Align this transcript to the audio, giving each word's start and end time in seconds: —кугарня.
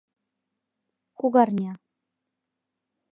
—кугарня. 1.19 1.73